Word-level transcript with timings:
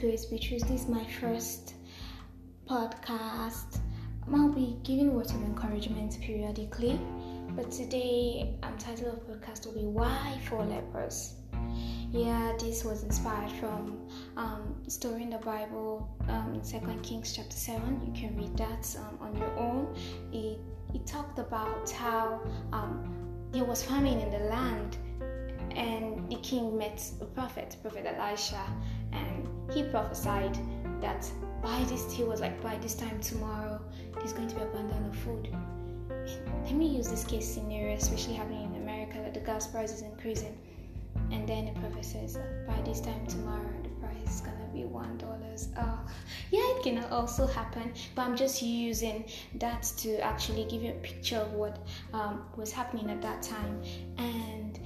Grace 0.00 0.24
Beatrice. 0.24 0.62
This 0.62 0.84
is 0.84 0.88
my 0.88 1.04
first 1.20 1.74
podcast. 2.66 3.80
I'll 4.32 4.48
be 4.48 4.78
giving 4.82 5.12
words 5.12 5.30
of 5.32 5.42
encouragement 5.42 6.18
periodically, 6.22 6.98
but 7.50 7.70
today 7.70 8.54
I'm 8.62 8.78
title 8.78 9.10
of 9.10 9.18
podcast 9.28 9.66
will 9.66 9.74
be 9.74 9.84
Why 9.84 10.38
four 10.48 10.64
Lepers. 10.64 11.34
Yeah, 12.12 12.54
this 12.58 12.82
was 12.82 13.02
inspired 13.02 13.52
from 13.60 14.08
um, 14.38 14.74
story 14.88 15.24
in 15.24 15.28
the 15.28 15.38
Bible, 15.38 16.08
um, 16.30 16.60
Second 16.62 17.02
Kings 17.02 17.36
chapter 17.36 17.56
seven. 17.56 18.00
You 18.06 18.18
can 18.18 18.34
read 18.38 18.56
that 18.56 18.96
um, 19.00 19.18
on 19.20 19.36
your 19.36 19.54
own. 19.58 19.94
It 20.32 20.60
it 20.94 21.06
talked 21.06 21.38
about 21.38 21.90
how 21.90 22.40
um, 22.72 23.04
there 23.52 23.64
was 23.64 23.82
famine 23.82 24.18
in 24.18 24.30
the 24.30 24.46
land 24.48 24.96
and 25.76 26.28
the 26.30 26.36
king 26.36 26.76
met 26.76 27.02
a 27.20 27.24
prophet, 27.24 27.76
Prophet 27.82 28.06
Elisha, 28.06 28.64
he 29.72 29.84
prophesied 29.84 30.58
that 31.00 31.30
by 31.62 31.84
this 31.84 32.12
he 32.12 32.24
was 32.24 32.40
like 32.40 32.60
by 32.62 32.76
this 32.78 32.94
time 32.94 33.20
tomorrow 33.20 33.80
there's 34.14 34.32
going 34.32 34.48
to 34.48 34.54
be 34.54 34.62
abundance 34.62 35.16
of 35.16 35.22
food. 35.22 35.48
Let 36.64 36.74
me 36.74 36.86
use 36.86 37.08
this 37.08 37.24
case 37.24 37.48
scenario, 37.48 37.96
especially 37.96 38.34
happening 38.34 38.74
in 38.74 38.82
America, 38.82 39.18
that 39.18 39.34
the 39.34 39.40
gas 39.40 39.66
price 39.66 39.92
is 39.92 40.02
increasing, 40.02 40.56
and 41.30 41.48
then 41.48 41.66
the 41.66 41.80
prophet 41.80 42.04
says 42.04 42.38
by 42.66 42.80
this 42.82 43.00
time 43.00 43.26
tomorrow 43.26 43.70
the 43.82 43.88
price 44.00 44.36
is 44.36 44.40
gonna 44.40 44.68
be 44.72 44.84
one 44.84 45.16
dollars. 45.18 45.68
Uh, 45.76 45.96
yeah, 46.50 46.60
it 46.62 46.82
can 46.82 47.04
also 47.04 47.46
happen, 47.46 47.92
but 48.14 48.22
I'm 48.22 48.36
just 48.36 48.62
using 48.62 49.24
that 49.56 49.82
to 49.98 50.18
actually 50.20 50.64
give 50.64 50.82
you 50.82 50.90
a 50.90 51.00
picture 51.00 51.38
of 51.38 51.52
what 51.52 51.78
um, 52.12 52.44
was 52.56 52.72
happening 52.72 53.10
at 53.10 53.22
that 53.22 53.42
time 53.42 53.82
and 54.18 54.78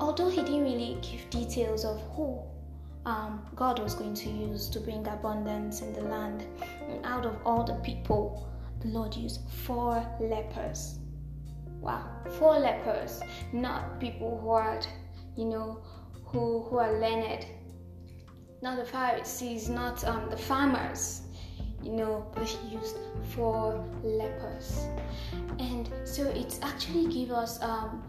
although 0.00 0.28
he 0.28 0.42
didn't 0.42 0.64
really 0.64 0.98
give 1.02 1.28
details 1.30 1.84
of 1.84 2.00
who 2.14 2.40
um, 3.06 3.46
God 3.54 3.78
was 3.78 3.94
going 3.94 4.14
to 4.14 4.28
use 4.28 4.68
to 4.70 4.80
bring 4.80 5.06
abundance 5.06 5.80
in 5.80 5.92
the 5.92 6.02
land, 6.02 6.44
And 6.88 7.04
out 7.04 7.24
of 7.24 7.36
all 7.44 7.64
the 7.64 7.74
people, 7.74 8.48
the 8.80 8.88
Lord 8.88 9.14
used 9.14 9.40
four 9.64 10.06
lepers. 10.20 10.98
Wow, 11.80 12.04
four 12.38 12.58
lepers, 12.58 13.22
not 13.52 13.98
people 14.00 14.38
who 14.38 14.50
are, 14.50 14.80
you 15.36 15.46
know, 15.46 15.82
who 16.26 16.62
who 16.64 16.76
are 16.76 17.00
learned, 17.00 17.46
not 18.60 18.76
the 18.76 18.84
Pharisees, 18.84 19.70
not 19.70 20.04
um, 20.04 20.28
the 20.28 20.36
farmers, 20.36 21.22
you 21.82 21.92
know, 21.92 22.30
but 22.34 22.46
he 22.46 22.76
used 22.76 22.96
four 23.34 23.82
lepers, 24.02 24.84
and 25.58 25.90
so 26.04 26.24
it 26.28 26.58
actually 26.62 27.06
gives 27.06 27.32
us 27.32 27.62
um, 27.62 28.02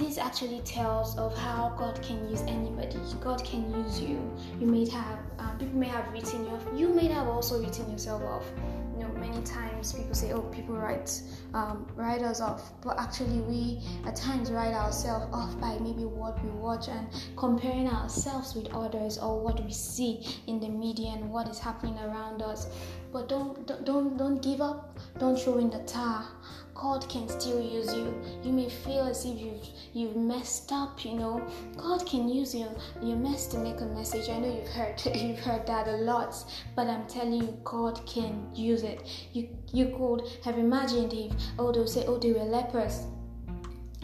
this 0.00 0.16
actually 0.16 0.60
tells 0.60 1.16
of 1.18 1.36
how 1.36 1.74
God 1.76 2.00
can 2.02 2.28
use 2.30 2.40
anybody. 2.42 2.96
God 3.20 3.44
can 3.44 3.70
use 3.74 4.00
you. 4.00 4.18
You 4.58 4.66
may 4.66 4.88
have 4.88 5.18
uh, 5.38 5.50
people 5.58 5.78
may 5.78 5.88
have 5.88 6.10
written 6.10 6.46
you 6.46 6.50
off. 6.52 6.64
You 6.74 6.88
may 6.88 7.06
have 7.08 7.28
also 7.28 7.62
written 7.62 7.90
yourself 7.92 8.22
off. 8.22 8.44
You 8.94 9.06
know, 9.06 9.12
many 9.20 9.42
times 9.42 9.92
people 9.92 10.14
say, 10.14 10.32
"Oh, 10.32 10.40
people 10.40 10.74
write 10.74 11.20
um, 11.52 11.86
write 11.96 12.22
us 12.22 12.40
off," 12.40 12.72
but 12.82 12.98
actually, 12.98 13.40
we 13.40 13.82
at 14.06 14.16
times 14.16 14.50
write 14.50 14.72
ourselves 14.72 15.26
off 15.34 15.60
by 15.60 15.78
maybe 15.78 16.04
what 16.04 16.42
we 16.42 16.50
watch 16.50 16.88
and 16.88 17.06
comparing 17.36 17.88
ourselves 17.88 18.54
with 18.54 18.72
others 18.72 19.18
or 19.18 19.38
what 19.38 19.62
we 19.62 19.72
see 19.72 20.26
in 20.46 20.60
the 20.60 20.68
media 20.68 21.10
and 21.10 21.30
what 21.30 21.46
is 21.48 21.58
happening 21.58 21.98
around 21.98 22.40
us. 22.40 22.68
But 23.12 23.28
don't 23.28 23.66
don't 23.84 24.16
don't 24.16 24.40
give 24.42 24.62
up. 24.62 24.98
Don't 25.18 25.38
throw 25.38 25.58
in 25.58 25.68
the 25.68 25.80
towel. 25.80 26.24
God 26.80 27.06
can 27.10 27.28
still 27.28 27.60
use 27.60 27.94
you. 27.94 28.14
You 28.42 28.52
may 28.52 28.70
feel 28.70 29.02
as 29.02 29.26
if 29.26 29.38
you've 29.38 29.68
you've 29.92 30.16
messed 30.16 30.72
up, 30.72 31.04
you 31.04 31.14
know. 31.14 31.46
God 31.76 32.06
can 32.06 32.26
use 32.28 32.54
you 32.54 32.68
your 33.02 33.16
mess 33.16 33.46
to 33.48 33.58
make 33.58 33.80
a 33.82 33.86
message. 33.86 34.30
I 34.30 34.38
know 34.38 34.54
you've 34.54 34.68
heard 34.68 35.02
you've 35.14 35.40
heard 35.40 35.66
that 35.66 35.88
a 35.88 35.98
lot, 35.98 36.34
but 36.74 36.86
I'm 36.86 37.06
telling 37.06 37.34
you, 37.34 37.58
God 37.64 38.00
can 38.06 38.48
use 38.54 38.82
it. 38.82 39.06
You 39.34 39.48
you 39.72 39.86
could 39.98 40.22
have 40.44 40.58
imagined 40.58 41.12
if 41.12 41.32
oh 41.58 41.70
they'll 41.70 41.86
say, 41.86 42.06
Oh, 42.06 42.16
they 42.16 42.32
were 42.32 42.44
lepers 42.44 43.02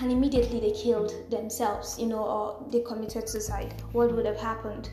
and 0.00 0.10
immediately 0.10 0.58
they 0.58 0.72
killed 0.72 1.12
themselves, 1.30 1.96
you 1.98 2.06
know, 2.06 2.24
or 2.24 2.66
they 2.72 2.80
committed 2.80 3.28
suicide. 3.28 3.72
What 3.92 4.14
would 4.14 4.26
have 4.26 4.40
happened? 4.40 4.90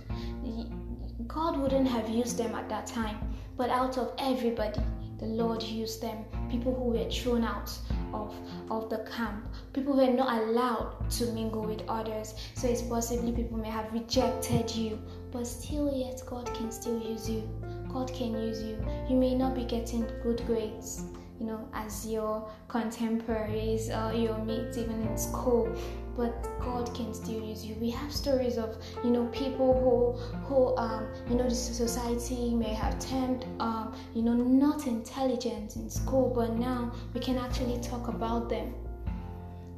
God 1.28 1.58
wouldn't 1.58 1.88
have 1.88 2.09
used 2.09 2.38
them 2.38 2.53
at 2.53 2.70
that 2.70 2.86
time, 2.86 3.18
but 3.58 3.70
out 3.70 3.97
of 3.97 4.14
everybody, 4.20 4.81
the 5.18 5.25
Lord 5.25 5.64
used 5.64 6.02
them. 6.02 6.25
People 6.51 6.75
who 6.75 6.91
were 6.91 7.09
thrown 7.09 7.45
out 7.45 7.72
of, 8.13 8.35
of 8.69 8.89
the 8.89 9.00
camp, 9.16 9.45
people 9.73 9.94
who 9.94 10.06
were 10.06 10.13
not 10.13 10.41
allowed 10.41 11.09
to 11.12 11.25
mingle 11.28 11.63
with 11.63 11.81
others. 11.88 12.35
So 12.56 12.67
it's 12.67 12.81
possibly 12.81 13.31
people 13.31 13.57
may 13.57 13.69
have 13.69 13.91
rejected 13.94 14.69
you, 14.75 15.00
but 15.31 15.47
still, 15.47 15.91
yet, 15.95 16.22
God 16.25 16.53
can 16.53 16.69
still 16.72 17.01
use 17.01 17.29
you. 17.29 17.50
God 17.91 18.13
can 18.13 18.34
use 18.34 18.61
you. 18.61 18.78
You 19.09 19.16
may 19.16 19.34
not 19.34 19.56
be 19.56 19.63
getting 19.63 20.06
good 20.23 20.45
grades, 20.45 21.06
you 21.41 21.47
know, 21.47 21.68
as 21.74 22.06
your 22.06 22.47
contemporaries 22.68 23.90
or 23.90 24.13
your 24.13 24.38
mates, 24.46 24.78
even 24.78 25.02
in 25.02 25.18
school, 25.18 25.75
but 26.16 26.31
God 26.59 26.94
can 26.94 27.16
still 27.16 27.41
use 27.41 27.66
you. 27.66 27.74
We 27.81 27.90
have 27.90 28.13
stories 28.13 28.59
of 28.59 28.78
you 29.03 29.09
know 29.09 29.25
people 29.29 29.74
who 29.81 30.22
who 30.46 30.78
um, 30.78 31.07
you 31.28 31.35
know 31.35 31.50
the 31.50 31.56
society 31.56 32.53
may 32.53 32.75
have 32.75 33.00
termed 33.00 33.47
um, 33.59 33.96
you 34.13 34.22
know 34.22 34.35
not 34.35 34.85
intelligent 34.85 35.78
in 35.78 35.90
school, 35.90 36.31
but 36.35 36.53
now 36.53 36.94
we 37.16 37.19
can 37.19 37.40
actually 37.40 37.81
talk 37.81 38.08
about 38.08 38.47
them. 38.47 38.75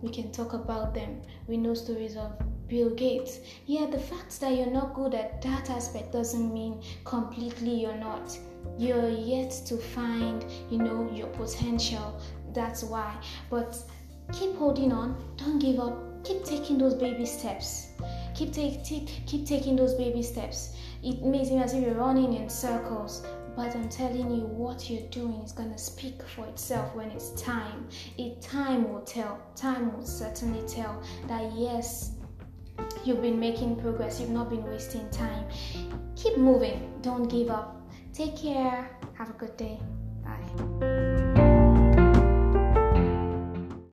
We 0.01 0.09
can 0.09 0.33
talk 0.33 0.51
about 0.51 0.93
them. 0.93 1.21
We 1.47 1.55
know 1.55 1.75
stories 1.75 2.17
of 2.17 2.33
Bill 2.73 2.89
Gates. 2.89 3.39
Yeah, 3.67 3.85
the 3.85 3.99
fact 3.99 4.41
that 4.41 4.55
you're 4.55 4.71
not 4.71 4.95
good 4.95 5.13
at 5.13 5.43
that 5.43 5.69
aspect 5.69 6.11
doesn't 6.11 6.51
mean 6.51 6.81
completely 7.03 7.81
you're 7.81 8.01
not. 8.09 8.35
You're 8.79 9.09
yet 9.09 9.51
to 9.67 9.77
find, 9.77 10.43
you 10.71 10.79
know, 10.79 11.07
your 11.13 11.27
potential. 11.27 12.19
That's 12.51 12.81
why. 12.83 13.15
But 13.51 13.77
keep 14.31 14.55
holding 14.55 14.91
on. 14.91 15.15
Don't 15.37 15.59
give 15.59 15.79
up 15.79 15.95
keep 16.23 16.43
taking 16.45 16.77
those 16.77 16.93
baby 16.93 17.25
steps 17.25 17.89
keep 18.33 18.53
take, 18.53 18.81
take 18.83 19.25
keep 19.27 19.45
taking 19.45 19.75
those 19.75 19.93
baby 19.95 20.23
steps 20.23 20.73
it 21.03 21.21
may 21.21 21.43
seem 21.43 21.59
as 21.59 21.73
if 21.73 21.83
you're 21.83 21.95
running 21.95 22.33
in 22.33 22.49
circles 22.49 23.25
but 23.57 23.75
i'm 23.75 23.89
telling 23.89 24.31
you 24.31 24.45
what 24.45 24.89
you're 24.89 25.09
doing 25.09 25.41
is 25.43 25.51
to 25.51 25.77
speak 25.77 26.23
for 26.23 26.47
itself 26.47 26.95
when 26.95 27.11
it's 27.11 27.31
time 27.31 27.85
it 28.17 28.41
time 28.41 28.89
will 28.89 29.01
tell 29.01 29.37
time 29.53 29.93
will 29.93 30.05
certainly 30.05 30.65
tell 30.65 31.03
that 31.27 31.51
yes 31.57 32.13
you've 33.05 33.21
been 33.21 33.39
making 33.39 33.75
progress. 33.77 34.19
You've 34.19 34.29
not 34.29 34.49
been 34.49 34.63
wasting 34.63 35.09
time. 35.09 35.45
Keep 36.15 36.37
moving. 36.37 36.93
Don't 37.01 37.27
give 37.27 37.49
up. 37.49 37.81
Take 38.13 38.37
care. 38.37 38.97
Have 39.17 39.29
a 39.29 39.33
good 39.33 39.57
day 39.57 39.79